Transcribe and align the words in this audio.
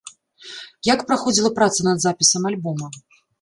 Як 0.93 1.03
праходзіла 1.11 1.51
праца 1.59 1.79
над 1.89 2.01
запісам 2.07 2.49
альбома? 2.53 2.91